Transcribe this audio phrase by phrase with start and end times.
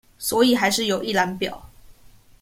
[0.17, 1.63] 所以還是有一覽表